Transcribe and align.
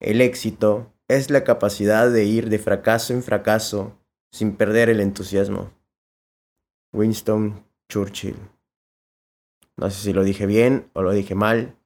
El 0.00 0.20
éxito 0.20 0.92
es 1.08 1.30
la 1.30 1.42
capacidad 1.42 2.10
de 2.10 2.24
ir 2.24 2.50
de 2.50 2.58
fracaso 2.58 3.12
en 3.12 3.22
fracaso 3.22 3.98
sin 4.30 4.56
perder 4.56 4.88
el 4.88 5.00
entusiasmo. 5.00 5.72
Winston 6.92 7.64
Churchill. 7.88 8.36
No 9.76 9.90
sé 9.90 10.02
si 10.02 10.12
lo 10.12 10.22
dije 10.22 10.46
bien 10.46 10.90
o 10.92 11.02
lo 11.02 11.12
dije 11.12 11.34
mal. 11.34 11.76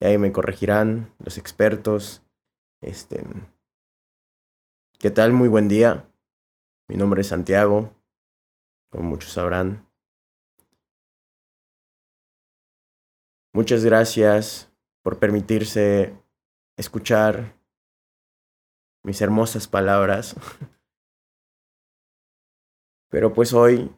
Y 0.00 0.06
ahí 0.06 0.18
me 0.18 0.32
corregirán 0.32 1.14
los 1.18 1.38
expertos. 1.38 2.22
Este. 2.82 3.24
¿Qué 4.98 5.10
tal? 5.10 5.32
Muy 5.32 5.48
buen 5.48 5.68
día. 5.68 6.08
Mi 6.88 6.96
nombre 6.96 7.22
es 7.22 7.28
Santiago. 7.28 7.94
Como 8.90 9.08
muchos 9.08 9.32
sabrán. 9.32 9.86
Muchas 13.54 13.84
gracias 13.84 14.70
por 15.02 15.18
permitirse 15.18 16.14
escuchar 16.76 17.54
mis 19.02 19.20
hermosas 19.20 19.68
palabras. 19.68 20.36
Pero 23.10 23.32
pues 23.32 23.52
hoy, 23.52 23.94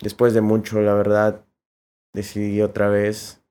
después 0.00 0.34
de 0.34 0.40
mucho, 0.40 0.80
la 0.80 0.94
verdad, 0.94 1.46
decidí 2.12 2.60
otra 2.62 2.88
vez 2.88 3.42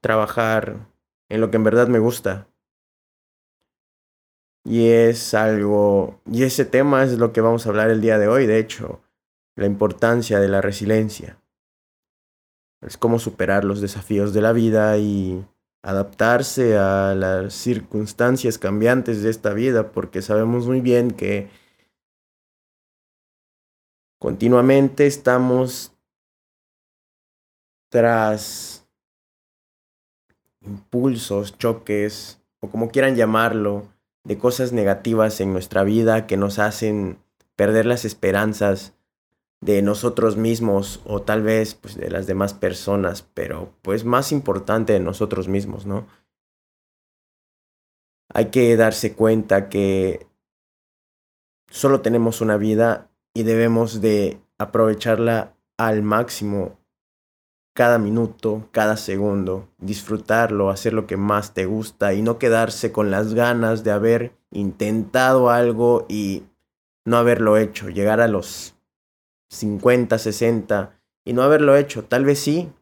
trabajar 0.00 0.88
en 1.28 1.40
lo 1.40 1.50
que 1.50 1.56
en 1.56 1.64
verdad 1.64 1.88
me 1.88 1.98
gusta. 1.98 2.48
Y 4.64 4.90
es 4.90 5.32
algo, 5.32 6.20
y 6.26 6.42
ese 6.42 6.66
tema 6.66 7.02
es 7.02 7.18
lo 7.18 7.32
que 7.32 7.40
vamos 7.40 7.64
a 7.64 7.70
hablar 7.70 7.90
el 7.90 8.02
día 8.02 8.18
de 8.18 8.28
hoy, 8.28 8.46
de 8.46 8.58
hecho, 8.58 9.02
la 9.56 9.66
importancia 9.66 10.40
de 10.40 10.48
la 10.48 10.60
resiliencia. 10.60 11.40
Es 12.82 12.98
cómo 12.98 13.18
superar 13.18 13.64
los 13.64 13.80
desafíos 13.80 14.34
de 14.34 14.42
la 14.42 14.52
vida 14.52 14.98
y 14.98 15.46
adaptarse 15.82 16.76
a 16.76 17.14
las 17.14 17.54
circunstancias 17.54 18.58
cambiantes 18.58 19.22
de 19.22 19.30
esta 19.30 19.52
vida, 19.52 19.92
porque 19.92 20.22
sabemos 20.22 20.66
muy 20.66 20.80
bien 20.80 21.10
que 21.10 21.50
continuamente 24.18 25.06
estamos 25.06 25.92
tras 27.90 28.86
impulsos, 30.60 31.56
choques, 31.56 32.40
o 32.60 32.70
como 32.70 32.90
quieran 32.90 33.16
llamarlo, 33.16 33.88
de 34.24 34.36
cosas 34.36 34.72
negativas 34.72 35.40
en 35.40 35.52
nuestra 35.52 35.84
vida 35.84 36.26
que 36.26 36.36
nos 36.36 36.58
hacen 36.58 37.18
perder 37.56 37.86
las 37.86 38.04
esperanzas 38.04 38.92
de 39.60 39.82
nosotros 39.82 40.36
mismos 40.36 41.00
o 41.04 41.22
tal 41.22 41.42
vez 41.42 41.74
pues 41.74 41.96
de 41.96 42.10
las 42.10 42.26
demás 42.26 42.54
personas, 42.54 43.22
pero 43.34 43.72
pues 43.82 44.04
más 44.04 44.32
importante 44.32 44.92
de 44.92 45.00
nosotros 45.00 45.48
mismos, 45.48 45.86
¿no? 45.86 46.06
Hay 48.32 48.50
que 48.50 48.76
darse 48.76 49.14
cuenta 49.14 49.68
que 49.68 50.26
solo 51.70 52.00
tenemos 52.02 52.40
una 52.40 52.56
vida 52.56 53.10
y 53.34 53.42
debemos 53.42 54.00
de 54.00 54.40
aprovecharla 54.58 55.54
al 55.76 56.02
máximo 56.02 56.78
cada 57.74 57.98
minuto, 57.98 58.68
cada 58.72 58.96
segundo, 58.96 59.68
disfrutarlo, 59.78 60.68
hacer 60.68 60.92
lo 60.92 61.06
que 61.06 61.16
más 61.16 61.54
te 61.54 61.64
gusta 61.64 62.12
y 62.12 62.22
no 62.22 62.38
quedarse 62.38 62.90
con 62.90 63.10
las 63.10 63.34
ganas 63.34 63.84
de 63.84 63.92
haber 63.92 64.32
intentado 64.50 65.48
algo 65.50 66.04
y 66.08 66.42
no 67.04 67.16
haberlo 67.16 67.56
hecho, 67.56 67.88
llegar 67.88 68.20
a 68.20 68.26
los 68.26 68.74
50, 69.50 70.18
60 70.18 71.00
y 71.24 71.32
no 71.32 71.42
haberlo 71.42 71.76
hecho. 71.76 72.04
Tal 72.04 72.24
vez 72.24 72.38
sí, 72.38 72.72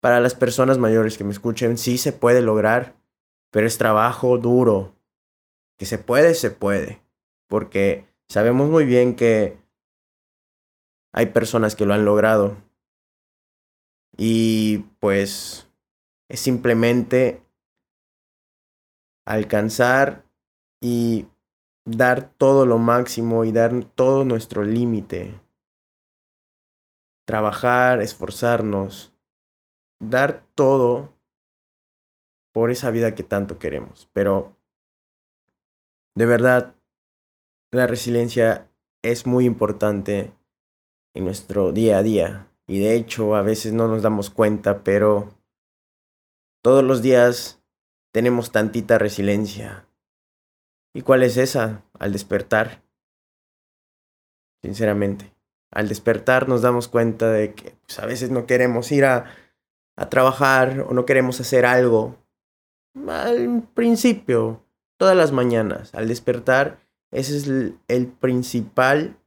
para 0.00 0.20
las 0.20 0.34
personas 0.34 0.78
mayores 0.78 1.18
que 1.18 1.24
me 1.24 1.32
escuchen, 1.32 1.78
sí 1.78 1.98
se 1.98 2.12
puede 2.12 2.42
lograr, 2.42 2.96
pero 3.50 3.66
es 3.66 3.78
trabajo 3.78 4.38
duro. 4.38 4.94
Que 5.78 5.86
se 5.86 5.98
puede, 5.98 6.34
se 6.34 6.50
puede. 6.50 7.00
Porque 7.48 8.06
sabemos 8.28 8.68
muy 8.68 8.84
bien 8.84 9.16
que 9.16 9.58
hay 11.12 11.26
personas 11.26 11.74
que 11.74 11.86
lo 11.86 11.94
han 11.94 12.04
logrado. 12.04 12.56
Y 14.16 14.78
pues 14.98 15.68
es 16.28 16.40
simplemente 16.40 17.42
alcanzar 19.24 20.24
y 20.80 21.26
dar 21.84 22.32
todo 22.34 22.66
lo 22.66 22.78
máximo 22.78 23.44
y 23.44 23.52
dar 23.52 23.84
todo 23.94 24.24
nuestro 24.24 24.64
límite 24.64 25.40
trabajar, 27.30 28.02
esforzarnos, 28.02 29.14
dar 30.00 30.44
todo 30.56 31.14
por 32.52 32.72
esa 32.72 32.90
vida 32.90 33.14
que 33.14 33.22
tanto 33.22 33.60
queremos. 33.60 34.10
Pero 34.12 34.56
de 36.16 36.26
verdad, 36.26 36.74
la 37.70 37.86
resiliencia 37.86 38.68
es 39.02 39.26
muy 39.26 39.44
importante 39.44 40.32
en 41.14 41.24
nuestro 41.24 41.70
día 41.70 41.98
a 41.98 42.02
día. 42.02 42.48
Y 42.66 42.80
de 42.80 42.96
hecho, 42.96 43.36
a 43.36 43.42
veces 43.42 43.72
no 43.72 43.86
nos 43.86 44.02
damos 44.02 44.28
cuenta, 44.30 44.82
pero 44.82 45.32
todos 46.64 46.82
los 46.82 47.00
días 47.00 47.62
tenemos 48.12 48.50
tantita 48.50 48.98
resiliencia. 48.98 49.86
¿Y 50.92 51.02
cuál 51.02 51.22
es 51.22 51.36
esa? 51.36 51.84
Al 51.96 52.10
despertar. 52.10 52.82
Sinceramente 54.62 55.39
al 55.70 55.88
despertar 55.88 56.48
nos 56.48 56.62
damos 56.62 56.88
cuenta 56.88 57.30
de 57.30 57.54
que 57.54 57.74
pues, 57.86 57.98
a 57.98 58.06
veces 58.06 58.30
no 58.30 58.46
queremos 58.46 58.90
ir 58.92 59.04
a, 59.04 59.26
trabajar 60.08 60.86
o 60.88 60.94
no 60.94 61.04
queremos 61.04 61.40
hacer 61.40 61.66
algo. 61.66 62.16
Al 63.06 63.68
principio, 63.74 64.64
todas 64.96 65.14
las 65.14 65.30
mañanas, 65.30 65.94
al 65.94 66.08
despertar, 66.08 66.78
ese 67.10 67.36
es 67.36 67.46
el, 67.46 67.78
el 67.86 68.06
principal 68.06 69.18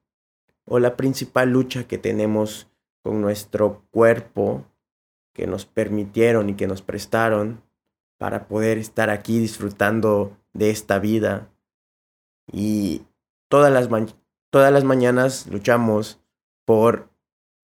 o 0.65 0.79
la 0.79 0.95
principal 0.95 1.51
lucha 1.51 1.87
que 1.87 1.99
tenemos 1.99 2.71
con 3.03 3.21
nuestro 3.21 3.85
cuerpo 3.91 4.65
que 5.33 5.45
nos 5.45 5.67
permitieron 5.67 6.49
y 6.49 6.55
que 6.55 6.65
nos 6.65 6.81
prestaron 6.81 7.61
para 8.17 8.47
poder 8.47 8.77
estar 8.79 9.09
aquí 9.11 9.39
disfrutando 9.39 10.35
de 10.53 10.69
esta 10.71 10.97
vida. 10.97 11.49
Y 12.51 13.03
todas 13.47 13.71
las, 13.71 13.89
todas 14.49 14.71
las 14.71 14.83
mañanas 14.83 15.47
luchamos 15.47 16.22
por 16.65 17.09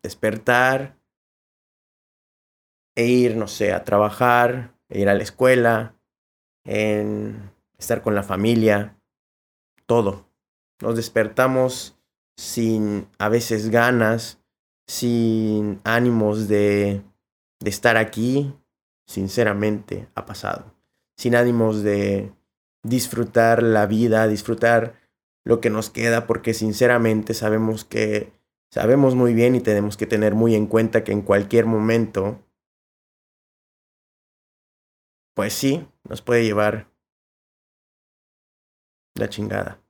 despertar 0.04 0.98
e 2.96 3.06
ir, 3.06 3.36
no 3.36 3.48
sé, 3.48 3.74
a 3.74 3.84
trabajar, 3.84 4.76
e 4.90 5.00
ir 5.00 5.10
a 5.10 5.14
la 5.14 5.24
escuela, 5.24 5.96
estar 6.66 8.02
con 8.02 8.16
la 8.16 8.24
familia, 8.24 8.98
todo. 9.86 10.30
Nos 10.82 10.96
despertamos 10.96 11.98
sin 12.38 13.08
a 13.18 13.30
veces 13.30 13.70
ganas, 13.70 14.42
sin 14.88 15.81
ánimos 15.84 16.48
de 16.48 17.04
estar 17.64 17.98
aquí, 17.98 18.54
sinceramente 19.08 20.10
ha 20.16 20.26
pasado. 20.26 20.74
Sin 21.18 21.36
ánimos 21.36 21.84
de 21.84 22.34
disfrutar 22.84 23.62
la 23.62 23.86
vida, 23.86 24.28
disfrutar 24.28 24.96
lo 25.46 25.60
que 25.60 25.70
nos 25.70 25.90
queda, 25.90 26.28
porque 26.28 26.54
sinceramente 26.54 27.34
sabemos 27.34 27.84
que 27.84 28.38
Sabemos 28.72 29.16
muy 29.16 29.34
bien 29.34 29.56
y 29.56 29.62
tenemos 29.62 29.97
que 29.97 30.06
tener 30.06 30.35
muy 30.35 30.53
en 30.53 30.68
cuenta 30.68 31.03
que 31.03 31.12
en 31.12 31.24
cualquier 31.24 31.66
momento, 31.66 32.40
pues 35.34 35.53
sí, 35.53 35.88
nos 36.07 36.22
puede 36.22 36.44
llevar 36.44 36.88
la 39.16 39.28
chingada. 39.30 39.81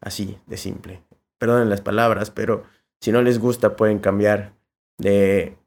Así 0.00 0.40
de 0.46 0.56
simple. 0.56 1.02
Perdonen 1.38 1.68
las 1.68 1.82
palabras, 1.82 2.30
pero 2.30 2.64
si 3.00 3.12
no 3.12 3.20
les 3.20 3.38
gusta 3.38 3.76
pueden 3.76 3.98
cambiar 3.98 4.54
de 4.96 5.58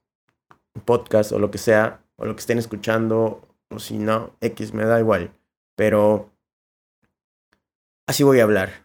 podcast 0.84 1.32
o 1.32 1.40
lo 1.40 1.52
que 1.52 1.58
sea, 1.60 2.04
o 2.16 2.26
lo 2.26 2.36
que 2.36 2.40
estén 2.40 2.58
escuchando, 2.58 3.48
o 3.70 3.80
si 3.80 3.98
no, 4.00 4.36
X 4.42 4.74
me 4.74 4.86
da 4.86 5.00
igual. 5.00 5.34
Pero 5.76 6.32
así 8.08 8.24
voy 8.24 8.40
a 8.40 8.44
hablar 8.44 8.85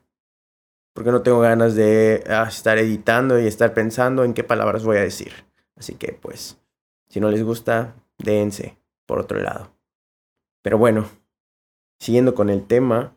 porque 1.01 1.13
no 1.13 1.23
tengo 1.23 1.41
ganas 1.41 1.75
de 1.75 2.23
ah, 2.29 2.45
estar 2.47 2.77
editando 2.77 3.41
y 3.41 3.47
estar 3.47 3.73
pensando 3.73 4.23
en 4.23 4.35
qué 4.35 4.45
palabras 4.45 4.85
voy 4.85 4.99
a 4.99 5.01
decir. 5.01 5.33
Así 5.75 5.95
que 5.95 6.13
pues, 6.13 6.59
si 7.09 7.21
no 7.21 7.31
les 7.31 7.43
gusta, 7.43 7.97
déense 8.19 8.77
por 9.07 9.19
otro 9.19 9.41
lado. 9.41 9.73
Pero 10.61 10.77
bueno, 10.77 11.09
siguiendo 11.99 12.35
con 12.35 12.51
el 12.51 12.67
tema, 12.67 13.17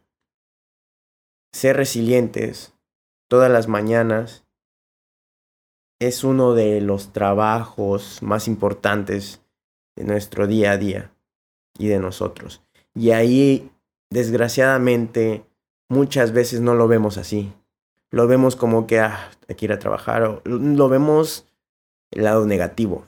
ser 1.51 1.75
resilientes 1.75 2.73
todas 3.27 3.51
las 3.51 3.67
mañanas 3.67 4.45
es 5.99 6.23
uno 6.23 6.53
de 6.53 6.79
los 6.79 7.11
trabajos 7.11 8.23
más 8.23 8.47
importantes 8.47 9.41
de 9.97 10.05
nuestro 10.05 10.47
día 10.47 10.71
a 10.71 10.77
día 10.77 11.13
y 11.77 11.89
de 11.89 11.99
nosotros. 11.99 12.63
Y 12.95 13.11
ahí, 13.11 13.73
desgraciadamente, 14.09 15.43
muchas 15.89 16.31
veces 16.31 16.61
no 16.61 16.75
lo 16.75 16.87
vemos 16.87 17.17
así 17.17 17.53
lo 18.13 18.27
vemos 18.27 18.55
como 18.55 18.85
que 18.85 18.99
ah, 18.99 19.31
hay 19.49 19.55
que 19.55 19.65
ir 19.65 19.73
a 19.73 19.79
trabajar, 19.79 20.21
o 20.21 20.41
lo 20.45 20.87
vemos 20.87 21.47
el 22.11 22.25
lado 22.25 22.45
negativo, 22.45 23.07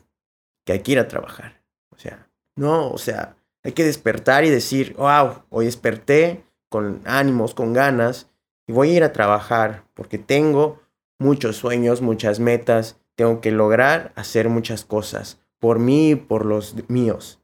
que 0.65 0.73
hay 0.73 0.79
que 0.79 0.93
ir 0.93 0.99
a 0.99 1.07
trabajar. 1.07 1.61
O 1.91 1.99
sea, 1.99 2.27
no, 2.55 2.89
o 2.89 2.97
sea, 2.97 3.37
Hay 3.63 3.73
que 3.73 3.83
despertar 3.83 4.45
y 4.45 4.49
decir, 4.49 4.95
wow, 4.95 5.43
hoy 5.49 5.65
desperté 5.65 6.43
con 6.69 7.01
ánimos, 7.05 7.53
con 7.53 7.73
ganas, 7.73 8.31
y 8.67 8.73
voy 8.73 8.89
a 8.89 8.93
ir 8.93 9.03
a 9.03 9.13
trabajar 9.13 9.83
porque 9.93 10.17
tengo 10.17 10.81
muchos 11.19 11.55
sueños, 11.55 12.01
muchas 12.01 12.39
metas, 12.39 12.99
tengo 13.15 13.41
que 13.41 13.51
lograr 13.51 14.11
hacer 14.15 14.49
muchas 14.49 14.85
cosas 14.85 15.39
por 15.59 15.77
mí 15.77 16.11
y 16.11 16.15
por 16.15 16.45
los 16.45 16.75
míos. 16.89 17.39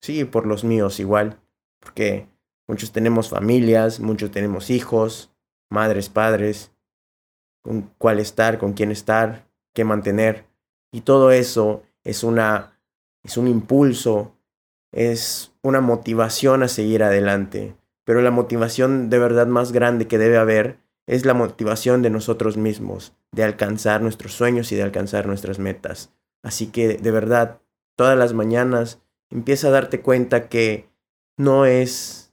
Sí, 0.00 0.24
por 0.24 0.46
los 0.46 0.64
míos 0.64 0.98
igual, 0.98 1.38
porque 1.78 2.26
muchos 2.70 2.92
tenemos 2.92 3.28
familias, 3.28 3.98
muchos 3.98 4.30
tenemos 4.30 4.70
hijos, 4.70 5.32
madres, 5.70 6.08
padres, 6.08 6.70
con 7.62 7.90
cuál 7.98 8.20
estar, 8.20 8.58
con 8.58 8.74
quién 8.74 8.92
estar, 8.92 9.48
qué 9.74 9.84
mantener. 9.84 10.46
Y 10.92 11.00
todo 11.00 11.32
eso 11.32 11.82
es 12.04 12.22
una 12.22 12.78
es 13.24 13.36
un 13.36 13.48
impulso, 13.48 14.36
es 14.92 15.52
una 15.62 15.80
motivación 15.80 16.62
a 16.62 16.68
seguir 16.68 17.02
adelante. 17.02 17.74
Pero 18.04 18.22
la 18.22 18.30
motivación 18.30 19.10
de 19.10 19.18
verdad 19.18 19.48
más 19.48 19.72
grande 19.72 20.06
que 20.06 20.18
debe 20.18 20.38
haber 20.38 20.78
es 21.08 21.26
la 21.26 21.34
motivación 21.34 22.02
de 22.02 22.10
nosotros 22.10 22.56
mismos, 22.56 23.14
de 23.32 23.42
alcanzar 23.42 24.00
nuestros 24.00 24.32
sueños 24.32 24.70
y 24.70 24.76
de 24.76 24.84
alcanzar 24.84 25.26
nuestras 25.26 25.58
metas. 25.58 26.12
Así 26.44 26.68
que 26.68 26.96
de 26.96 27.10
verdad, 27.10 27.60
todas 27.96 28.16
las 28.16 28.32
mañanas 28.32 29.00
empieza 29.28 29.68
a 29.68 29.72
darte 29.72 30.02
cuenta 30.02 30.48
que 30.48 30.88
no 31.36 31.66
es 31.66 32.29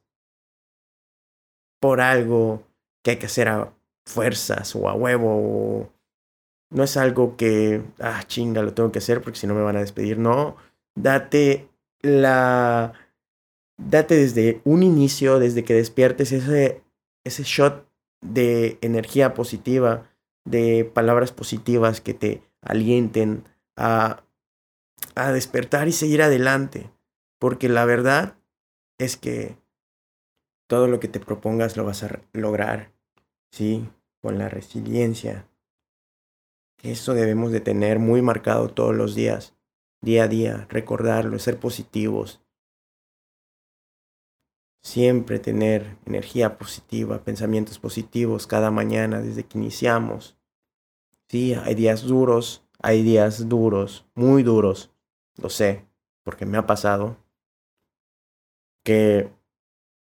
por 1.80 2.02
algo 2.02 2.64
que 3.04 3.12
hay 3.12 3.18
que 3.18 3.28
hacer 3.28 3.48
a 3.48 3.74
fuerzas 4.06 4.76
o 4.76 4.90
a 4.90 4.94
huevo. 4.94 5.92
no 6.70 6.84
es 6.84 6.98
algo 6.98 7.38
que, 7.38 7.82
ah, 8.00 8.24
chinga, 8.28 8.62
lo 8.62 8.74
tengo 8.74 8.92
que 8.92 9.00
hacer 9.00 9.22
porque 9.22 9.40
si 9.40 9.48
no 9.48 9.54
me 9.56 9.62
van 9.62 9.78
a 9.78 9.82
despedir. 9.82 10.18
No, 10.18 10.58
date 10.96 11.70
la... 12.02 12.94
Date 13.80 14.16
desde 14.16 14.60
un 14.64 14.82
inicio, 14.82 15.38
desde 15.38 15.64
que 15.64 15.76
despiertes 15.76 16.32
ese, 16.32 16.84
ese 17.24 17.44
shot 17.44 17.88
de 18.22 18.80
energía 18.82 19.36
positiva, 19.36 20.10
de 20.46 20.84
palabras 20.84 21.32
positivas 21.32 22.02
que 22.02 22.16
te 22.16 22.42
alienten 22.62 23.44
a, 23.76 24.24
a 25.14 25.32
despertar 25.32 25.88
y 25.88 25.92
seguir 25.92 26.24
adelante. 26.24 26.90
Porque 27.40 27.70
la 27.70 27.86
verdad 27.86 28.36
es 28.98 29.16
que 29.16 29.58
todo 30.68 30.88
lo 30.88 31.00
que 31.00 31.08
te 31.08 31.20
propongas 31.20 31.78
lo 31.78 31.86
vas 31.86 32.04
a 32.04 32.22
lograr, 32.34 32.94
¿sí? 33.52 33.90
Con 34.22 34.38
la 34.38 34.50
resiliencia. 34.50 35.48
Eso 36.84 37.14
debemos 37.14 37.52
de 37.52 37.62
tener 37.62 38.00
muy 38.00 38.22
marcado 38.22 38.70
todos 38.70 38.96
los 38.96 39.16
días 39.16 39.58
día 40.02 40.24
a 40.24 40.28
día, 40.28 40.68
recordarlo, 40.70 41.40
ser 41.40 41.60
positivos. 41.60 42.42
Siempre 44.84 45.40
tener 45.40 45.98
energía 46.06 46.58
positiva, 46.58 47.24
pensamientos 47.24 47.80
positivos 47.80 48.48
cada 48.48 48.72
mañana 48.72 49.22
desde 49.22 49.44
que 49.44 49.58
iniciamos. 49.58 50.38
Sí, 51.30 51.54
hay 51.56 51.76
días 51.76 52.04
duros, 52.04 52.64
hay 52.80 53.04
días 53.04 53.50
duros, 53.50 54.06
muy 54.16 54.44
duros, 54.44 54.92
lo 55.36 55.50
sé, 55.50 55.86
porque 56.24 56.46
me 56.46 56.58
ha 56.58 56.66
pasado 56.66 57.18
que 58.84 59.30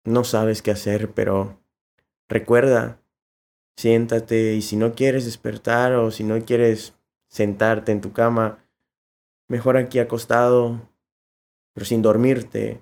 no 0.04 0.24
sabes 0.24 0.62
qué 0.62 0.72
hacer, 0.72 1.12
pero 1.14 1.62
recuerda, 2.28 3.02
siéntate 3.78 4.54
y 4.56 4.62
si 4.62 4.76
no 4.76 4.94
quieres 4.94 5.26
despertar 5.26 5.94
o 5.94 6.12
si 6.12 6.24
no 6.24 6.44
quieres 6.44 6.96
sentarte 7.28 7.92
en 7.92 8.02
tu 8.02 8.14
cama, 8.14 8.64
mejor 9.48 9.78
aquí 9.78 10.00
acostado, 10.00 10.90
pero 11.74 11.86
sin 11.86 12.02
dormirte. 12.02 12.82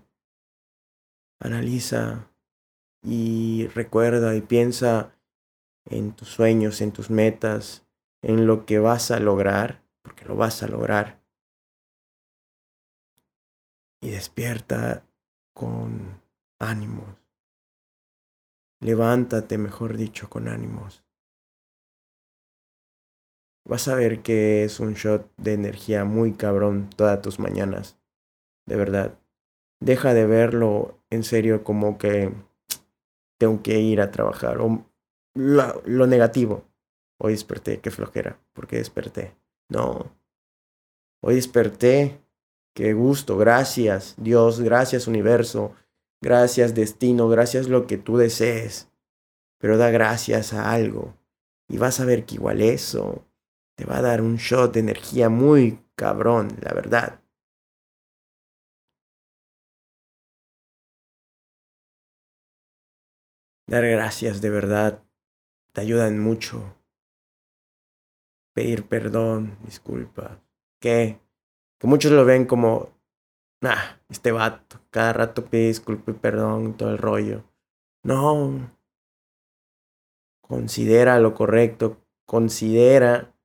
Analiza 1.39 2.29
y 3.01 3.67
recuerda 3.67 4.35
y 4.35 4.41
piensa 4.41 5.15
en 5.85 6.13
tus 6.13 6.29
sueños, 6.29 6.81
en 6.81 6.91
tus 6.91 7.09
metas, 7.09 7.85
en 8.21 8.45
lo 8.45 8.65
que 8.65 8.79
vas 8.79 9.11
a 9.11 9.19
lograr, 9.19 9.83
porque 10.01 10.25
lo 10.25 10.35
vas 10.35 10.63
a 10.63 10.67
lograr. 10.67 11.21
Y 14.01 14.11
despierta 14.11 15.05
con 15.53 16.21
ánimos. 16.59 17.15
Levántate, 18.81 19.57
mejor 19.57 19.97
dicho, 19.97 20.29
con 20.29 20.47
ánimos 20.47 21.03
vas 23.69 23.87
a 23.87 23.95
ver 23.95 24.21
que 24.21 24.63
es 24.63 24.79
un 24.79 24.95
shot 24.95 25.31
de 25.37 25.53
energía 25.53 26.03
muy 26.03 26.33
cabrón 26.33 26.89
todas 26.95 27.21
tus 27.21 27.39
mañanas. 27.39 27.97
De 28.65 28.75
verdad. 28.75 29.17
Deja 29.79 30.13
de 30.13 30.25
verlo 30.25 30.99
en 31.09 31.23
serio 31.23 31.63
como 31.63 31.97
que 31.97 32.33
tengo 33.37 33.61
que 33.63 33.79
ir 33.79 34.01
a 34.01 34.11
trabajar. 34.11 34.59
O 34.59 34.85
lo, 35.35 36.07
negativo. 36.07 36.65
Hoy 37.19 37.33
desperté, 37.33 37.79
qué 37.79 37.91
flojera. 37.91 38.39
¿Por 38.53 38.67
qué 38.67 38.77
desperté? 38.77 39.35
No. 39.69 40.11
Hoy 41.21 41.35
desperté. 41.35 42.19
Qué 42.73 42.93
gusto. 42.93 43.37
Gracias, 43.37 44.15
Dios. 44.17 44.59
Gracias, 44.61 45.07
universo. 45.07 45.73
Gracias, 46.21 46.75
destino. 46.75 47.29
Gracias 47.29 47.67
lo 47.69 47.87
que 47.87 47.97
tú 47.97 48.17
desees. 48.17 48.89
Pero 49.59 49.77
da 49.77 49.89
gracias 49.89 50.53
a 50.53 50.71
algo. 50.71 51.15
Y 51.67 51.77
vas 51.77 51.99
a 51.99 52.05
ver 52.05 52.25
que 52.25 52.35
igual 52.35 52.61
eso 52.61 53.25
te 53.75 53.85
va 53.85 53.97
a 53.97 54.01
dar 54.01 54.21
un 54.21 54.35
shot 54.37 54.73
de 54.73 54.81
energía 54.81 55.29
muy 55.29 55.79
cabrón, 55.95 56.49
la 56.61 56.73
verdad. 56.73 57.21
Dar 63.67 63.85
gracias 63.85 64.41
de 64.41 64.49
verdad 64.49 65.03
te 65.73 65.81
ayudan 65.81 66.19
mucho. 66.19 66.75
Pedir 68.53 68.87
perdón, 68.87 69.57
disculpa. 69.63 70.41
Que, 70.81 71.19
que 71.77 71.87
muchos 71.87 72.11
lo 72.11 72.25
ven 72.25 72.45
como, 72.45 72.89
nah, 73.61 73.97
este 74.09 74.31
vato, 74.31 74.79
cada 74.89 75.13
rato 75.13 75.45
pide 75.45 75.67
disculpa 75.67 76.11
y 76.11 76.15
perdón, 76.15 76.75
todo 76.77 76.91
el 76.91 76.97
rollo. 76.97 77.43
No. 78.03 78.71
Considera 80.41 81.19
lo 81.19 81.35
correcto, 81.35 81.97
considera 82.25 83.35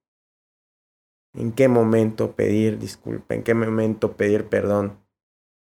en 1.34 1.52
qué 1.52 1.69
momento 1.69 2.34
pedir 2.34 2.78
disculpa, 2.78 3.34
en 3.34 3.43
qué 3.43 3.55
momento 3.55 4.16
pedir 4.16 4.49
perdón, 4.49 4.99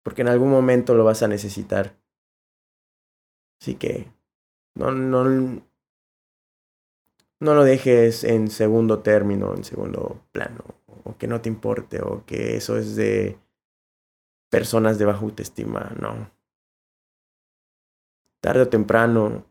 porque 0.02 0.22
en 0.22 0.28
algún 0.28 0.50
momento 0.50 0.94
lo 0.94 1.04
vas 1.04 1.22
a 1.22 1.28
necesitar. 1.28 1.96
Así 3.60 3.74
que 3.74 4.10
no, 4.74 4.90
no, 4.92 5.62
no 7.40 7.54
lo 7.54 7.64
dejes 7.64 8.24
en 8.24 8.50
segundo 8.50 9.00
término, 9.00 9.54
en 9.54 9.64
segundo 9.64 10.20
plano, 10.32 10.64
o 11.04 11.16
que 11.16 11.26
no 11.26 11.40
te 11.40 11.48
importe, 11.48 12.00
o 12.00 12.24
que 12.24 12.56
eso 12.56 12.78
es 12.78 12.96
de 12.96 13.38
personas 14.50 14.98
de 14.98 15.04
baja 15.04 15.20
autoestima, 15.20 15.92
no. 16.00 16.30
Tarde 18.40 18.62
o 18.62 18.68
temprano, 18.68 19.46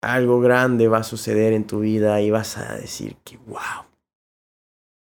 algo 0.00 0.40
grande 0.40 0.88
va 0.88 0.98
a 0.98 1.04
suceder 1.04 1.52
en 1.52 1.66
tu 1.66 1.80
vida 1.80 2.20
y 2.20 2.30
vas 2.30 2.56
a 2.58 2.76
decir 2.76 3.16
que, 3.24 3.36
wow, 3.38 3.86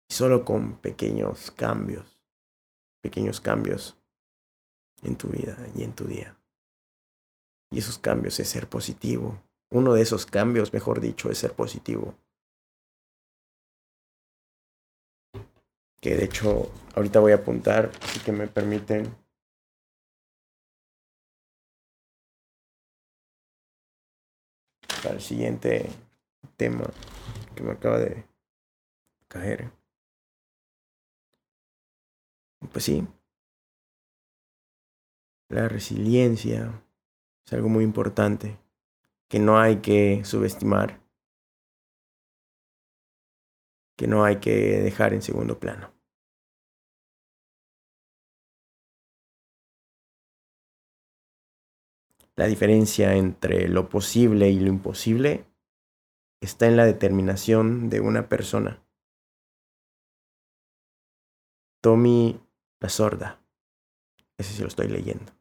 solo 0.09 0.45
con 0.45 0.77
pequeños 0.77 1.51
cambios, 1.51 2.19
pequeños 3.01 3.41
cambios 3.41 3.97
en 5.03 5.15
tu 5.15 5.27
vida 5.27 5.57
y 5.75 5.83
en 5.83 5.93
tu 5.93 6.05
día. 6.05 6.37
Y 7.71 7.79
esos 7.79 7.99
cambios 7.99 8.39
es 8.39 8.49
ser 8.49 8.67
positivo. 8.67 9.41
Uno 9.71 9.93
de 9.93 10.01
esos 10.01 10.25
cambios, 10.25 10.73
mejor 10.73 11.01
dicho, 11.01 11.29
es 11.29 11.37
ser 11.37 11.53
positivo. 11.53 12.15
Que 16.05 16.15
de 16.15 16.25
hecho, 16.25 16.71
ahorita 16.95 17.19
voy 17.19 17.31
a 17.31 17.37
apuntar, 17.37 17.89
así 18.03 18.19
que 18.19 18.31
me 18.31 18.45
permiten. 18.45 19.05
Para 25.01 25.15
el 25.15 25.21
siguiente 25.21 25.89
tema 26.57 26.83
que 27.55 27.63
me 27.63 27.71
acaba 27.71 27.97
de 27.97 28.23
caer. 29.27 29.71
Pues 32.71 32.85
sí, 32.85 33.07
la 35.49 35.67
resiliencia 35.67 36.83
es 37.47 37.53
algo 37.53 37.67
muy 37.67 37.83
importante 37.83 38.59
que 39.27 39.39
no 39.39 39.57
hay 39.57 39.81
que 39.81 40.23
subestimar, 40.23 41.01
que 43.97 44.05
no 44.05 44.23
hay 44.23 44.39
que 44.39 44.51
dejar 44.51 45.15
en 45.15 45.23
segundo 45.23 45.59
plano. 45.59 45.94
La 52.37 52.47
diferencia 52.47 53.15
entre 53.15 53.69
lo 53.69 53.87
posible 53.87 54.49
y 54.49 54.59
lo 54.59 54.67
imposible 54.67 55.45
está 56.41 56.67
en 56.67 56.75
la 56.75 56.85
determinación 56.85 57.89
de 57.89 58.01
una 58.01 58.27
persona. 58.27 58.83
Tommy 61.81 62.41
la 62.81 62.89
sorda. 62.89 63.39
ese 64.37 64.53
sí 64.53 64.61
lo 64.61 64.67
estoy 64.67 64.87
leyendo. 64.89 65.31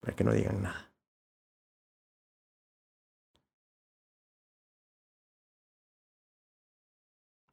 Para 0.00 0.16
que 0.16 0.24
no 0.24 0.32
digan 0.32 0.62
nada. 0.62 0.90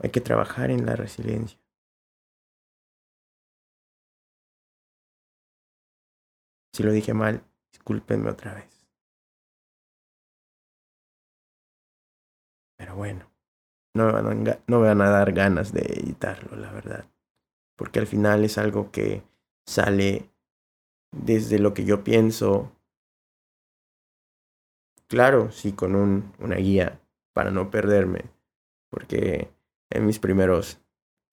Hay 0.01 0.11
que 0.11 0.21
trabajar 0.21 0.71
en 0.71 0.85
la 0.85 0.95
resiliencia. 0.95 1.59
Si 6.73 6.83
lo 6.83 6.93
dije 6.93 7.13
mal, 7.13 7.48
discúlpenme 7.89 8.29
otra 8.29 8.53
vez. 8.53 8.87
Pero 12.77 12.95
bueno, 12.95 13.25
no 13.95 14.05
me, 14.05 14.11
van 14.11 14.47
a, 14.47 14.59
no 14.67 14.79
me 14.79 14.87
van 14.87 15.01
a 15.01 15.09
dar 15.09 15.33
ganas 15.33 15.73
de 15.73 15.81
editarlo, 15.81 16.55
la 16.55 16.71
verdad. 16.71 17.05
Porque 17.75 17.99
al 17.99 18.07
final 18.07 18.45
es 18.45 18.57
algo 18.57 18.91
que 18.91 19.23
sale 19.65 20.29
desde 21.11 21.59
lo 21.59 21.73
que 21.73 21.83
yo 21.83 22.03
pienso. 22.03 22.71
Claro, 25.07 25.51
sí, 25.51 25.73
con 25.73 25.95
un, 25.95 26.33
una 26.39 26.57
guía 26.57 27.01
para 27.33 27.49
no 27.49 27.71
perderme. 27.71 28.25
Porque 28.91 29.51
en 29.89 30.05
mis 30.05 30.19
primeros 30.19 30.79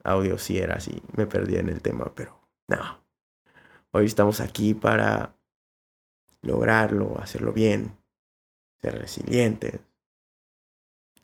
audios 0.05 0.43
sí 0.43 0.59
era 0.59 0.77
así, 0.77 1.03
me 1.17 1.27
perdí 1.27 1.57
en 1.57 1.69
el 1.69 1.83
tema, 1.83 2.13
pero 2.15 2.41
no. 2.69 3.05
Hoy 3.93 4.07
estamos 4.07 4.41
aquí 4.41 4.75
para 4.75 5.37
lograrlo, 6.43 7.19
hacerlo 7.21 7.53
bien, 7.53 7.97
ser 8.81 8.99
resilientes 8.99 9.81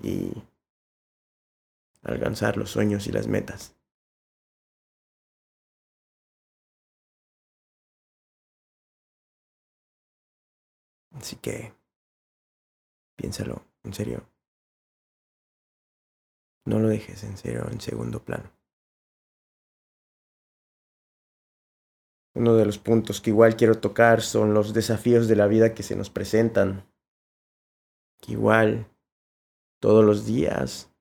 y 0.01 0.33
alcanzar 2.03 2.57
los 2.57 2.71
sueños 2.71 3.07
y 3.07 3.13
las 3.13 3.29
metas. 3.29 3.75
Así 11.13 11.37
que 11.37 11.73
piénsalo, 13.17 13.65
en 13.85 13.95
serio. 13.95 14.29
No 16.65 16.79
lo 16.79 16.89
dejes 16.89 17.23
en 17.25 17.37
serio 17.37 17.69
en 17.71 17.81
segundo 17.81 18.25
plano. 18.25 18.51
Uno 22.35 22.55
de 22.55 22.65
los 22.65 22.79
puntos 22.79 23.21
que 23.21 23.31
igual 23.31 23.57
quiero 23.57 23.79
tocar 23.79 24.23
son 24.23 24.55
los 24.55 24.73
desafíos 24.73 25.29
de 25.29 25.37
la 25.37 25.47
vida 25.47 25.75
que 25.75 25.83
se 25.83 25.97
nos 25.97 26.11
presentan. 26.11 26.85
Igual 28.27 28.87
todos 29.81 30.05
los 30.05 30.25
días 30.25 30.93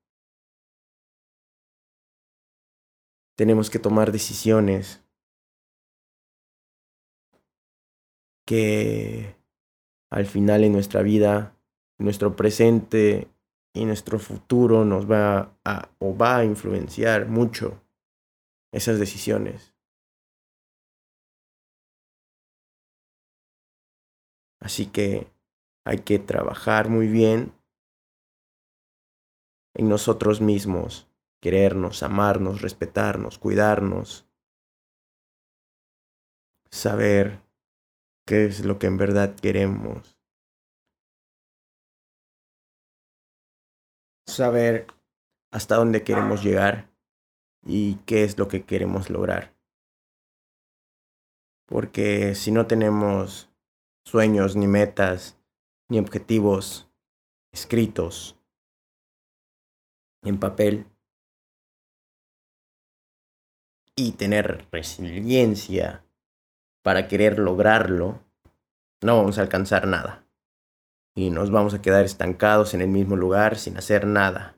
tenemos 3.37 3.69
que 3.69 3.79
tomar 3.79 4.11
decisiones 4.11 5.03
que 8.45 9.35
al 10.11 10.25
final 10.25 10.63
en 10.63 10.73
nuestra 10.73 11.01
vida, 11.01 11.55
nuestro 11.97 12.35
presente 12.35 13.29
y 13.73 13.85
nuestro 13.85 14.19
futuro 14.19 14.83
nos 14.83 15.09
va 15.09 15.57
a 15.63 15.89
o 15.99 16.15
va 16.15 16.37
a 16.37 16.45
influenciar 16.45 17.27
mucho 17.27 17.81
esas 18.73 18.99
decisiones. 18.99 19.70
Así 24.61 24.85
que 24.85 25.27
hay 25.85 25.99
que 25.99 26.19
trabajar 26.19 26.87
muy 26.87 27.07
bien 27.07 27.53
en 29.73 29.89
nosotros 29.89 30.39
mismos, 30.39 31.09
querernos, 31.41 32.03
amarnos, 32.03 32.61
respetarnos, 32.61 33.39
cuidarnos, 33.39 34.27
saber 36.69 37.41
qué 38.25 38.45
es 38.45 38.63
lo 38.63 38.77
que 38.77 38.87
en 38.87 38.97
verdad 38.97 39.35
queremos 39.35 40.21
saber 44.27 44.87
hasta 45.51 45.75
dónde 45.75 46.03
queremos 46.03 46.43
llegar 46.43 46.89
y 47.65 47.95
qué 48.05 48.23
es 48.23 48.37
lo 48.37 48.47
que 48.47 48.63
queremos 48.63 49.09
lograr. 49.09 49.53
Porque 51.67 52.35
si 52.35 52.51
no 52.51 52.67
tenemos 52.67 53.50
sueños, 54.05 54.55
ni 54.55 54.67
metas, 54.67 55.37
ni 55.89 55.99
objetivos 55.99 56.89
escritos 57.51 58.37
en 60.23 60.39
papel, 60.39 60.87
y 63.95 64.13
tener 64.13 64.67
resiliencia 64.71 66.03
para 66.81 67.07
querer 67.07 67.39
lograrlo, 67.39 68.23
no 69.01 69.17
vamos 69.17 69.37
a 69.37 69.41
alcanzar 69.41 69.87
nada. 69.87 70.25
Y 71.13 71.29
nos 71.29 71.51
vamos 71.51 71.73
a 71.73 71.81
quedar 71.81 72.05
estancados 72.05 72.73
en 72.73 72.81
el 72.81 72.87
mismo 72.87 73.15
lugar 73.15 73.57
sin 73.57 73.77
hacer 73.77 74.07
nada. 74.07 74.57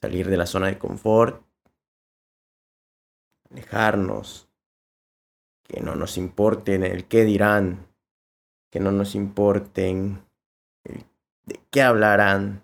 Salir 0.00 0.28
de 0.28 0.36
la 0.36 0.46
zona 0.46 0.66
de 0.66 0.78
confort, 0.78 1.46
alejarnos, 3.50 4.48
que 5.62 5.80
no 5.80 5.94
nos 5.94 6.18
importen 6.18 6.84
el 6.84 7.06
qué 7.06 7.24
dirán, 7.24 7.86
que 8.70 8.80
no 8.80 8.92
nos 8.92 9.14
importen 9.14 10.24
de 10.84 11.60
qué 11.70 11.82
hablarán, 11.82 12.62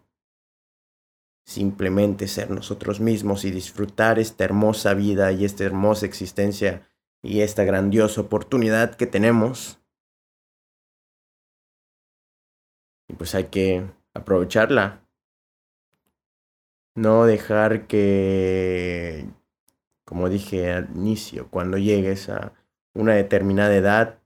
simplemente 1.44 2.28
ser 2.28 2.50
nosotros 2.50 3.00
mismos 3.00 3.44
y 3.44 3.50
disfrutar 3.50 4.18
esta 4.18 4.44
hermosa 4.44 4.94
vida 4.94 5.32
y 5.32 5.44
esta 5.44 5.64
hermosa 5.64 6.06
existencia 6.06 6.88
y 7.22 7.40
esta 7.40 7.64
grandiosa 7.64 8.20
oportunidad 8.20 8.94
que 8.94 9.06
tenemos 9.06 9.82
Y 13.12 13.14
pues 13.14 13.34
hay 13.34 13.44
que 13.44 13.86
aprovecharla. 14.14 15.06
No 16.94 17.26
dejar 17.26 17.86
que, 17.86 19.26
como 20.06 20.30
dije 20.30 20.72
al 20.72 20.88
inicio, 20.96 21.48
cuando 21.50 21.76
llegues 21.76 22.30
a 22.30 22.54
una 22.94 23.12
determinada 23.12 23.74
edad, 23.76 24.22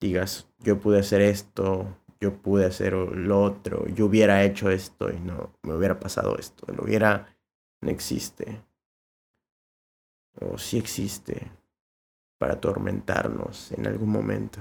digas, 0.00 0.47
yo 0.58 0.80
pude 0.80 1.00
hacer 1.00 1.20
esto, 1.20 1.96
yo 2.20 2.40
pude 2.42 2.66
hacer 2.66 2.94
lo 2.94 3.42
otro, 3.42 3.86
yo 3.88 4.06
hubiera 4.06 4.42
hecho 4.44 4.70
esto 4.70 5.10
y 5.10 5.18
no 5.20 5.52
me 5.62 5.74
hubiera 5.74 5.98
pasado 6.00 6.36
esto. 6.38 6.72
Lo 6.72 6.84
hubiera 6.84 7.38
no 7.80 7.90
existe. 7.90 8.62
O 10.40 10.58
sí 10.58 10.78
existe 10.78 11.50
para 12.38 12.54
atormentarnos 12.54 13.72
en 13.72 13.86
algún 13.86 14.10
momento. 14.10 14.60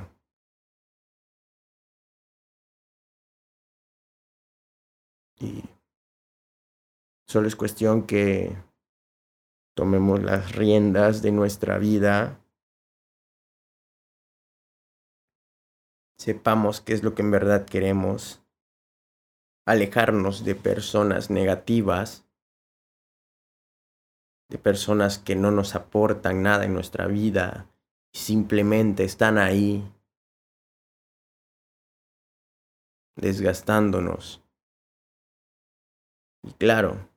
Y 5.39 5.63
solo 7.27 7.47
es 7.47 7.55
cuestión 7.55 8.07
que 8.07 8.57
tomemos 9.75 10.23
las 10.23 10.55
riendas 10.55 11.21
de 11.21 11.31
nuestra 11.31 11.77
vida, 11.77 12.39
sepamos 16.17 16.81
qué 16.81 16.93
es 16.93 17.03
lo 17.03 17.13
que 17.13 17.21
en 17.21 17.31
verdad 17.31 17.65
queremos, 17.65 18.41
alejarnos 19.65 20.43
de 20.43 20.55
personas 20.55 21.29
negativas, 21.29 22.25
de 24.49 24.57
personas 24.57 25.19
que 25.19 25.35
no 25.35 25.51
nos 25.51 25.75
aportan 25.75 26.41
nada 26.41 26.65
en 26.65 26.73
nuestra 26.73 27.07
vida 27.07 27.69
y 28.13 28.19
simplemente 28.19 29.03
están 29.03 29.37
ahí 29.37 29.83
desgastándonos. 33.17 34.41
Y 36.43 36.53
claro, 36.53 37.09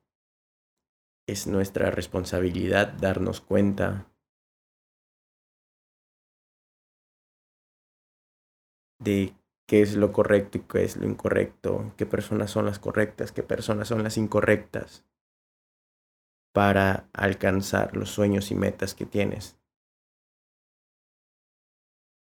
es 1.25 1.47
nuestra 1.47 1.89
responsabilidad 1.89 2.91
darnos 2.93 3.39
cuenta 3.39 4.10
de 9.01 9.35
qué 9.67 9.81
es 9.81 9.95
lo 9.95 10.11
correcto 10.11 10.59
y 10.59 10.61
qué 10.61 10.83
es 10.83 10.95
lo 10.95 11.07
incorrecto, 11.07 11.93
qué 11.97 12.05
personas 12.05 12.51
son 12.51 12.65
las 12.65 12.79
correctas, 12.79 13.31
qué 13.31 13.43
personas 13.43 13.87
son 13.87 14.03
las 14.03 14.17
incorrectas, 14.17 15.05
para 16.53 17.09
alcanzar 17.13 17.95
los 17.95 18.09
sueños 18.09 18.51
y 18.51 18.55
metas 18.55 18.93
que 18.93 19.05
tienes. 19.05 19.57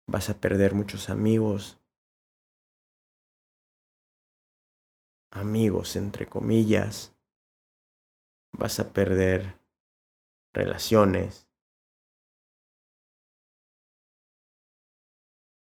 Vas 0.06 0.30
a 0.30 0.40
perder 0.40 0.74
muchos 0.74 1.10
amigos, 1.10 1.80
amigos, 5.30 5.96
entre 5.96 6.26
comillas, 6.26 7.14
vas 8.52 8.78
a 8.80 8.92
perder 8.92 9.58
relaciones, 10.52 11.48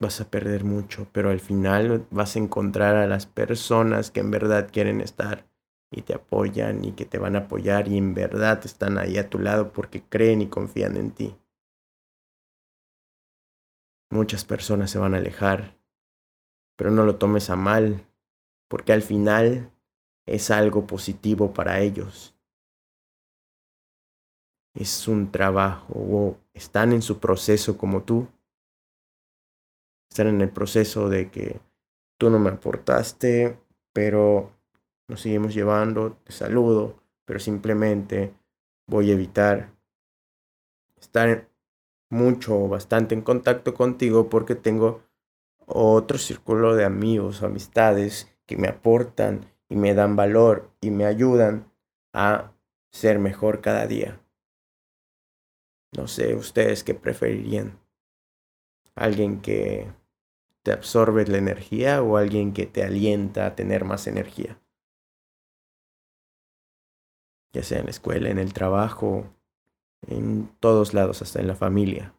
vas 0.01 0.21
a 0.21 0.31
perder 0.31 0.65
mucho, 0.65 1.07
pero 1.13 1.31
al 1.31 1.41
final 1.41 2.07
vas 2.11 2.35
a 2.35 2.39
encontrar 2.41 2.97
a 2.97 3.07
las 3.07 3.27
personas 3.27 4.11
que 4.11 4.21
en 4.21 4.31
verdad 4.31 4.71
quieren 4.73 5.01
estar 5.01 5.47
y 5.93 6.03
te 6.03 6.15
apoyan 6.15 6.85
y 6.85 6.93
que 6.93 7.05
te 7.05 7.19
van 7.19 7.37
a 7.37 7.41
apoyar 7.41 7.89
y 7.89 7.99
en 7.99 8.15
verdad 8.15 8.61
están 8.65 8.99
ahí 8.99 9.19
a 9.19 9.29
tu 9.29 9.39
lado 9.39 9.73
porque 9.73 10.03
creen 10.03 10.43
y 10.43 10.49
confían 10.49 10.97
en 10.97 11.11
ti. 11.11 11.37
muchas 14.11 14.45
personas 14.45 14.91
se 14.91 14.99
van 14.99 15.15
a 15.15 15.19
alejar, 15.19 15.79
pero 16.77 16.91
no 16.91 17.05
lo 17.05 17.17
tomes 17.17 17.49
a 17.51 17.57
mal, 17.57 18.07
porque 18.69 18.93
al 18.93 19.03
final 19.03 19.71
es 20.27 20.51
algo 20.51 20.87
positivo 20.87 21.53
para 21.53 21.81
ellos. 21.81 22.35
Es 24.75 25.09
un 25.09 25.31
trabajo 25.31 25.93
o 25.95 26.37
están 26.55 26.93
en 26.93 27.03
su 27.03 27.19
proceso 27.19 27.77
como 27.77 28.03
tú. 28.03 28.29
Están 30.11 30.27
en 30.27 30.41
el 30.41 30.51
proceso 30.51 31.09
de 31.09 31.31
que 31.31 31.61
tú 32.19 32.31
no 32.31 32.39
me 32.39 32.51
aportaste, 32.51 33.59
pero 33.93 34.51
nos 35.09 35.21
seguimos 35.21 35.55
llevando, 35.55 36.19
te 36.25 36.33
saludo, 36.33 37.01
pero 37.25 37.39
simplemente 37.39 38.35
voy 38.87 39.11
a 39.11 39.15
evitar 39.15 39.71
estar 41.01 41.49
mucho 42.11 42.59
o 42.59 42.69
bastante 42.69 43.15
en 43.15 43.23
contacto 43.23 43.73
contigo 43.73 44.29
porque 44.29 44.55
tengo 44.55 45.03
otro 45.67 46.19
círculo 46.19 46.75
de 46.75 46.85
amigos 46.85 47.43
o 47.43 47.47
amistades 47.47 48.29
que 48.47 48.57
me 48.57 48.69
aportan 48.69 49.47
y 49.69 49.77
me 49.77 49.95
dan 49.95 50.17
valor 50.17 50.71
y 50.81 50.91
me 50.91 51.07
ayudan 51.07 51.73
a 52.13 52.53
ser 52.91 53.21
mejor 53.21 53.61
cada 53.61 53.87
día. 53.87 54.21
No 55.97 56.09
sé 56.09 56.35
ustedes 56.35 56.83
qué 56.83 56.95
preferirían. 56.95 57.79
Alguien 58.97 59.41
que 59.41 59.89
te 60.63 60.73
absorbe 60.73 61.27
la 61.27 61.39
energía 61.39 62.03
o 62.03 62.17
alguien 62.17 62.53
que 62.53 62.67
te 62.67 62.83
alienta 62.83 63.47
a 63.47 63.55
tener 63.55 63.85
más 63.85 64.07
energía. 64.07 64.61
Ya 67.53 67.63
sea 67.63 67.79
en 67.79 67.87
la 67.87 67.91
escuela, 67.91 68.31
en 68.31 68.39
el 68.39 68.53
trabajo, 68.53 69.27
en 70.07 70.49
todos 70.61 70.95
lados, 70.95 71.23
hasta 71.23 71.41
en 71.41 71.47
la 71.47 71.57
familia. 71.57 72.15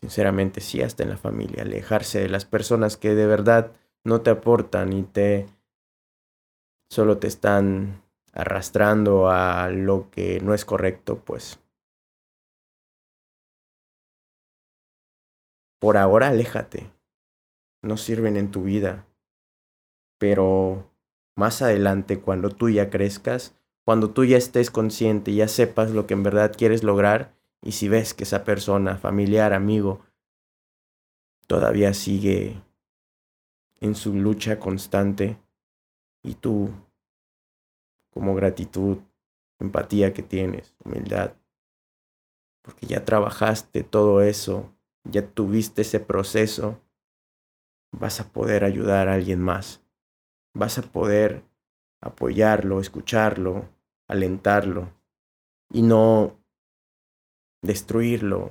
Sinceramente, 0.00 0.60
sí, 0.60 0.82
hasta 0.82 1.02
en 1.02 1.10
la 1.10 1.16
familia. 1.16 1.62
Alejarse 1.62 2.20
de 2.20 2.28
las 2.28 2.44
personas 2.44 2.96
que 2.96 3.14
de 3.14 3.26
verdad 3.26 3.72
no 4.04 4.22
te 4.22 4.30
aportan 4.30 4.92
y 4.92 5.02
te 5.02 5.46
solo 6.90 7.18
te 7.18 7.28
están 7.28 8.02
arrastrando 8.32 9.28
a 9.30 9.68
lo 9.70 10.10
que 10.10 10.40
no 10.40 10.54
es 10.54 10.64
correcto, 10.64 11.22
pues 11.24 11.60
por 15.80 15.96
ahora 15.96 16.28
aléjate. 16.28 16.92
No 17.82 17.96
sirven 17.96 18.36
en 18.36 18.52
tu 18.52 18.62
vida. 18.62 19.06
Pero 20.18 20.92
más 21.34 21.62
adelante, 21.62 22.20
cuando 22.20 22.50
tú 22.50 22.68
ya 22.68 22.90
crezcas, 22.90 23.56
cuando 23.84 24.10
tú 24.10 24.24
ya 24.24 24.36
estés 24.36 24.70
consciente, 24.70 25.34
ya 25.34 25.48
sepas 25.48 25.90
lo 25.90 26.06
que 26.06 26.14
en 26.14 26.22
verdad 26.22 26.52
quieres 26.56 26.84
lograr, 26.84 27.34
y 27.62 27.72
si 27.72 27.88
ves 27.88 28.14
que 28.14 28.24
esa 28.24 28.44
persona, 28.44 28.98
familiar, 28.98 29.54
amigo, 29.54 30.00
todavía 31.46 31.94
sigue 31.94 32.62
en 33.80 33.94
su 33.94 34.14
lucha 34.14 34.60
constante, 34.60 35.38
y 36.22 36.34
tú, 36.34 36.70
como 38.10 38.34
gratitud, 38.34 38.98
empatía 39.58 40.12
que 40.12 40.22
tienes, 40.22 40.74
humildad, 40.84 41.32
porque 42.60 42.86
ya 42.86 43.06
trabajaste 43.06 43.82
todo 43.82 44.20
eso, 44.20 44.70
ya 45.04 45.26
tuviste 45.26 45.82
ese 45.82 46.00
proceso, 46.00 46.80
vas 47.92 48.20
a 48.20 48.32
poder 48.32 48.64
ayudar 48.64 49.08
a 49.08 49.14
alguien 49.14 49.40
más, 49.40 49.82
vas 50.54 50.78
a 50.78 50.82
poder 50.82 51.44
apoyarlo, 52.00 52.80
escucharlo, 52.80 53.68
alentarlo 54.08 54.92
y 55.70 55.82
no 55.82 56.38
destruirlo, 57.62 58.50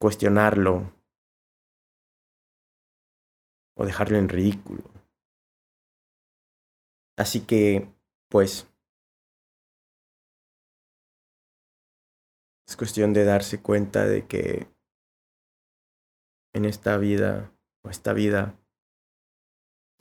cuestionarlo 0.00 0.92
o 3.76 3.84
dejarlo 3.84 4.18
en 4.18 4.28
ridículo. 4.28 4.84
Así 7.16 7.40
que, 7.46 7.86
pues, 8.30 8.66
es 12.70 12.76
cuestión 12.76 13.12
de 13.12 13.24
darse 13.24 13.60
cuenta 13.60 14.06
de 14.06 14.28
que 14.28 14.68
en 16.54 16.64
esta 16.64 16.98
vida 16.98 17.52
o 17.84 17.90
esta 17.90 18.12
vida 18.12 18.56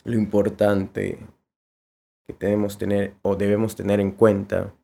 lo 0.03 0.13
importante 0.13 1.17
que 2.27 2.34
tenemos 2.36 2.77
tener 2.77 3.17
o 3.23 3.36
debemos 3.36 3.75
tener 3.75 3.99
en 3.99 4.12
cuenta 4.12 4.77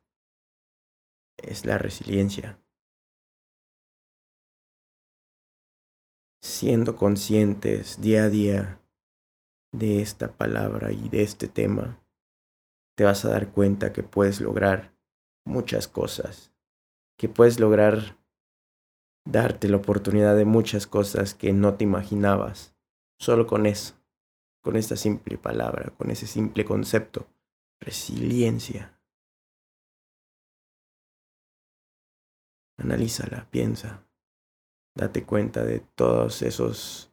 es 1.38 1.68
la 1.68 1.78
resiliencia. 1.78 2.60
Siendo 6.42 6.96
conscientes 6.96 8.02
día 8.02 8.24
a 8.24 8.30
día 8.30 8.82
de 9.72 10.02
esta 10.02 10.36
palabra 10.36 10.92
y 10.92 11.08
de 11.10 11.22
este 11.22 11.48
tema, 11.48 12.04
te 12.98 13.04
vas 13.04 13.26
a 13.26 13.30
dar 13.30 13.52
cuenta 13.52 13.94
que 13.94 14.02
puedes 14.02 14.42
lograr 14.42 14.98
muchas 15.46 15.88
cosas, 15.88 16.55
que 17.18 17.30
puedes 17.30 17.60
lograr 17.60 18.18
darte 19.26 19.68
la 19.68 19.78
oportunidad 19.78 20.36
de 20.36 20.46
muchas 20.46 20.88
cosas 20.88 21.34
que 21.34 21.54
no 21.54 21.76
te 21.76 21.84
imaginabas, 21.84 22.76
solo 23.18 23.48
con 23.48 23.66
eso, 23.66 23.96
con 24.62 24.76
esta 24.76 24.96
simple 24.96 25.38
palabra, 25.38 25.92
con 25.98 26.12
ese 26.12 26.28
simple 26.28 26.66
concepto 26.66 27.28
resiliencia. 27.80 28.98
Analízala, 32.78 33.48
piensa, 33.50 34.06
date 34.96 35.24
cuenta 35.24 35.64
de 35.64 35.80
todos 35.80 36.42
esos 36.42 37.12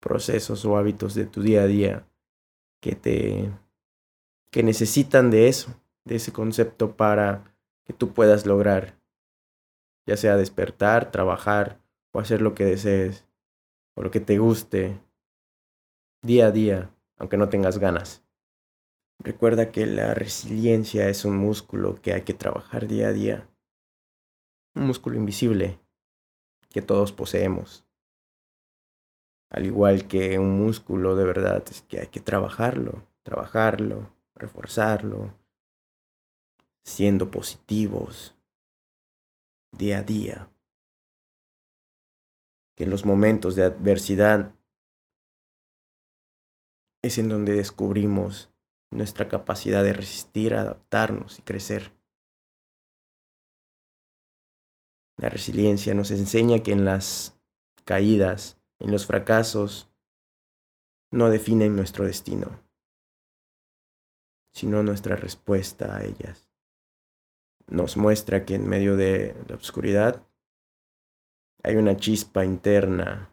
procesos 0.00 0.64
o 0.64 0.76
hábitos 0.76 1.14
de 1.14 1.26
tu 1.26 1.42
día 1.42 1.62
a 1.62 1.66
día 1.66 2.06
que 2.80 2.94
te 2.94 3.52
que 4.50 4.62
necesitan 4.62 5.30
de 5.30 5.48
eso, 5.48 5.80
de 6.04 6.16
ese 6.16 6.32
concepto 6.32 6.96
para 6.96 7.56
que 7.84 7.92
tú 7.92 8.14
puedas 8.14 8.46
lograr 8.46 8.95
ya 10.06 10.16
sea 10.16 10.36
despertar, 10.36 11.10
trabajar 11.10 11.80
o 12.12 12.20
hacer 12.20 12.40
lo 12.40 12.54
que 12.54 12.64
desees 12.64 13.26
o 13.94 14.02
lo 14.02 14.10
que 14.10 14.20
te 14.20 14.38
guste 14.38 15.00
día 16.22 16.46
a 16.46 16.50
día, 16.52 16.90
aunque 17.18 17.36
no 17.36 17.48
tengas 17.48 17.78
ganas. 17.78 18.22
Recuerda 19.18 19.72
que 19.72 19.86
la 19.86 20.14
resiliencia 20.14 21.08
es 21.08 21.24
un 21.24 21.36
músculo 21.36 22.00
que 22.00 22.12
hay 22.12 22.22
que 22.22 22.34
trabajar 22.34 22.86
día 22.86 23.08
a 23.08 23.12
día. 23.12 23.48
Un 24.74 24.86
músculo 24.86 25.16
invisible 25.16 25.80
que 26.70 26.82
todos 26.82 27.12
poseemos. 27.12 27.84
Al 29.50 29.64
igual 29.64 30.06
que 30.06 30.38
un 30.38 30.58
músculo 30.58 31.16
de 31.16 31.24
verdad 31.24 31.64
es 31.70 31.82
que 31.82 32.00
hay 32.00 32.08
que 32.08 32.20
trabajarlo, 32.20 33.06
trabajarlo, 33.22 34.12
reforzarlo, 34.34 35.32
siendo 36.84 37.30
positivos 37.30 38.35
día 39.76 39.98
a 39.98 40.02
día. 40.02 40.50
Que 42.76 42.84
en 42.84 42.90
los 42.90 43.04
momentos 43.04 43.56
de 43.56 43.64
adversidad 43.64 44.54
es 47.02 47.18
en 47.18 47.28
donde 47.28 47.52
descubrimos 47.52 48.50
nuestra 48.90 49.28
capacidad 49.28 49.82
de 49.82 49.92
resistir, 49.92 50.54
adaptarnos 50.54 51.38
y 51.38 51.42
crecer. 51.42 51.92
La 55.18 55.28
resiliencia 55.28 55.94
nos 55.94 56.10
enseña 56.10 56.62
que 56.62 56.72
en 56.72 56.84
las 56.84 57.38
caídas, 57.84 58.58
en 58.78 58.90
los 58.90 59.06
fracasos, 59.06 59.88
no 61.10 61.30
definen 61.30 61.76
nuestro 61.76 62.04
destino, 62.04 62.62
sino 64.52 64.82
nuestra 64.82 65.16
respuesta 65.16 65.96
a 65.96 66.04
ellas. 66.04 66.45
Nos 67.68 67.96
muestra 67.96 68.44
que 68.44 68.54
en 68.54 68.68
medio 68.68 68.96
de 68.96 69.34
la 69.48 69.56
oscuridad 69.56 70.24
hay 71.64 71.74
una 71.74 71.96
chispa 71.96 72.44
interna 72.44 73.32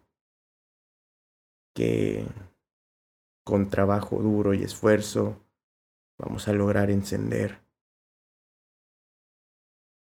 que 1.76 2.26
con 3.46 3.70
trabajo 3.70 4.18
duro 4.18 4.56
y 4.56 4.64
esfuerzo 4.64 5.46
vamos 6.18 6.48
a 6.48 6.54
lograr 6.54 6.90
encender. 6.90 7.62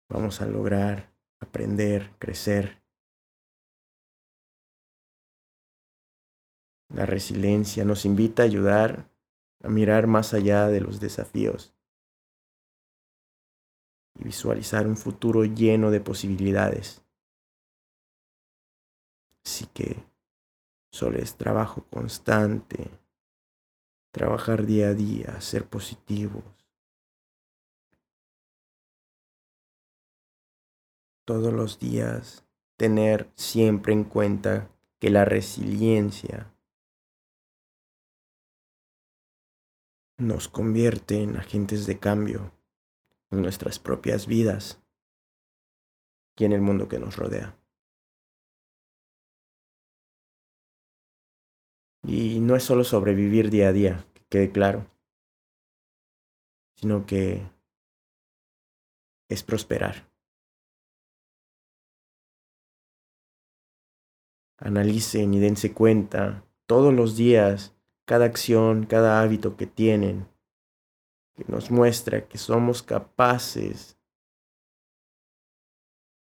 Vamos 0.08 0.42
a 0.42 0.46
lograr 0.46 1.12
aprender, 1.40 2.12
crecer. 2.20 2.84
La 6.90 7.08
resiliencia 7.08 7.86
nos 7.86 8.06
invita 8.06 8.44
a 8.44 8.46
ayudar 8.46 9.10
a 9.64 9.70
mirar 9.70 10.06
más 10.06 10.36
allá 10.36 10.68
de 10.68 10.82
los 10.82 11.00
desafíos 11.00 11.74
y 14.22 14.26
visualizar 14.26 14.88
un 14.88 14.96
futuro 14.96 15.44
lleno 15.44 15.92
de 15.92 16.00
posibilidades. 16.00 17.02
Así 19.44 19.66
que 19.74 20.04
solo 20.92 21.18
es 21.18 21.36
trabajo 21.36 21.86
constante, 21.90 22.92
trabajar 24.12 24.66
día 24.66 24.90
a 24.90 24.94
día, 24.94 25.42
ser 25.42 25.68
positivos. 25.68 26.44
Todos 31.26 31.54
los 31.54 31.80
días 31.80 32.46
tener 32.78 33.32
siempre 33.36 33.94
en 33.94 34.04
cuenta 34.04 34.70
que 35.00 35.10
la 35.10 35.26
resiliencia 35.26 36.54
nos 40.18 40.48
convierte 40.48 41.24
en 41.24 41.38
agentes 41.38 41.88
de 41.88 42.00
cambio 42.00 42.52
en 43.32 43.42
nuestras 43.42 43.80
propias 43.80 44.28
vidas 44.28 44.82
y 46.38 46.46
en 46.46 46.54
el 46.54 46.62
mundo 46.62 46.88
que 46.88 47.00
nos 47.00 47.18
rodea. 47.18 47.58
Y 52.04 52.40
no 52.40 52.56
es 52.56 52.64
solo 52.64 52.84
sobrevivir 52.84 53.50
día 53.50 53.70
a 53.70 53.72
día, 53.74 54.06
que 54.14 54.24
quede 54.30 54.52
claro, 54.52 54.88
sino 56.76 57.06
que 57.06 57.48
es 59.30 59.44
prosperar. 59.44 60.10
Analicen 64.58 65.34
y 65.34 65.40
dense 65.40 65.74
cuenta 65.74 66.44
todos 66.66 66.94
los 66.94 67.16
días 67.16 67.76
cada 68.06 68.26
acción, 68.26 68.86
cada 68.86 69.22
hábito 69.22 69.56
que 69.56 69.68
tienen, 69.68 70.28
nos 71.48 71.72
muestra 71.72 72.28
que 72.28 72.38
somos 72.38 72.84
capaces 72.84 73.98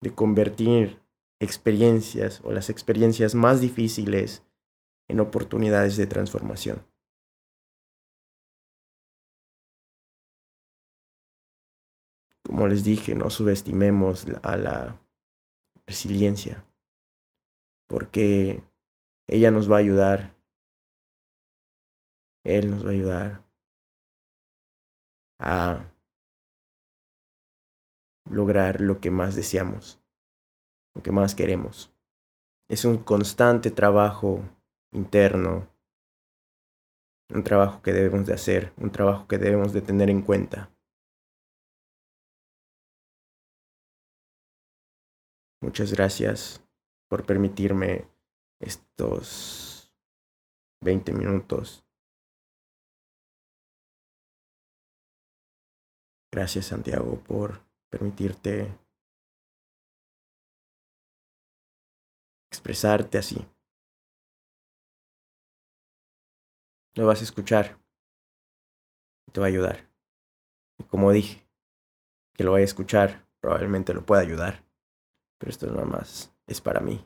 de 0.02 0.14
convertir 0.14 1.02
experiencias 1.40 2.42
o 2.44 2.52
las 2.52 2.70
experiencias 2.70 3.36
más 3.36 3.62
difíciles 3.62 4.44
en 5.08 5.20
oportunidades 5.20 5.98
de 5.98 6.08
transformación. 6.08 6.86
Como 12.44 12.68
les 12.68 12.84
dije, 12.84 13.16
no 13.16 13.30
subestimemos 13.30 14.26
a 14.44 14.58
la 14.58 15.02
resiliencia, 15.86 16.66
porque 17.88 18.64
ella 19.28 19.52
nos 19.52 19.72
va 19.72 19.78
a 19.78 19.80
ayudar 19.80 20.40
él 22.44 22.72
nos 22.72 22.86
va 22.86 22.90
a 22.90 22.94
ayudar 22.94 23.49
a 25.40 25.92
lograr 28.30 28.82
lo 28.82 29.00
que 29.00 29.12
más 29.12 29.36
deseamos, 29.36 30.02
lo 30.96 31.02
que 31.02 31.12
más 31.12 31.36
queremos. 31.36 31.94
Es 32.70 32.86
un 32.86 32.98
constante 32.98 33.72
trabajo 33.72 34.42
interno, 34.92 35.68
un 37.34 37.44
trabajo 37.44 37.82
que 37.82 37.94
debemos 37.94 38.28
de 38.28 38.34
hacer, 38.34 38.74
un 38.78 38.92
trabajo 38.92 39.28
que 39.28 39.38
debemos 39.38 39.74
de 39.74 39.82
tener 39.82 40.10
en 40.10 40.22
cuenta. 40.22 40.72
Muchas 45.62 45.92
gracias 45.94 46.64
por 47.10 47.26
permitirme 47.26 48.08
estos 48.60 49.94
20 50.82 51.12
minutos 51.14 51.89
Gracias 56.32 56.68
Santiago 56.68 57.20
por 57.24 57.62
permitirte 57.90 58.78
expresarte 62.52 63.18
así. 63.18 63.48
Lo 66.94 67.08
vas 67.08 67.22
a 67.22 67.24
escuchar. 67.24 67.80
Te 69.32 69.40
va 69.40 69.48
a 69.48 69.50
ayudar. 69.50 69.90
Y 70.78 70.84
como 70.84 71.12
dije, 71.12 71.48
que 72.34 72.44
lo 72.44 72.52
vaya 72.52 72.64
a 72.64 72.66
escuchar 72.66 73.28
probablemente 73.40 73.94
lo 73.94 74.06
pueda 74.06 74.22
ayudar. 74.22 74.64
Pero 75.38 75.50
esto 75.50 75.68
nada 75.68 75.86
más 75.86 76.32
es 76.46 76.62
para 76.62 76.80
mí. 76.80 77.04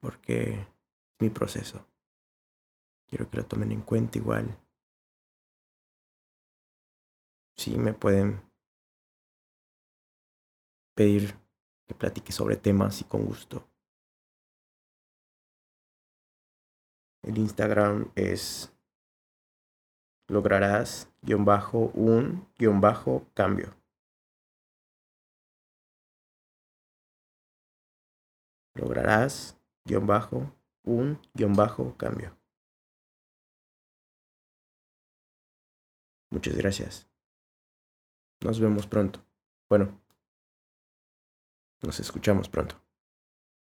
Porque 0.00 0.60
es 0.60 0.66
mi 1.18 1.30
proceso. 1.30 1.86
Quiero 3.06 3.28
que 3.30 3.38
lo 3.38 3.46
tomen 3.46 3.72
en 3.72 3.80
cuenta 3.80 4.18
igual 4.18 4.58
sí 7.58 7.76
me 7.76 7.92
pueden 7.92 8.40
pedir 10.94 11.34
que 11.86 11.94
platique 11.94 12.32
sobre 12.32 12.56
temas 12.56 13.00
y 13.00 13.04
con 13.04 13.24
gusto. 13.24 13.68
El 17.22 17.36
Instagram 17.36 18.10
es 18.14 18.72
lograrás 20.28 21.10
guion 21.22 21.44
bajo 21.44 21.90
un 21.94 22.48
guion 22.58 22.80
bajo 22.80 23.26
cambio. 23.34 23.74
Lograrás 28.74 29.58
guion 29.84 30.06
bajo 30.06 30.52
un 30.84 31.20
guion 31.34 31.54
bajo 31.54 31.96
cambio. 31.96 32.36
Muchas 36.30 36.56
gracias. 36.56 37.07
Nos 38.40 38.60
vemos 38.60 38.86
pronto. 38.86 39.24
Bueno, 39.68 40.00
nos 41.82 42.00
escuchamos 42.00 42.48
pronto. 42.48 42.87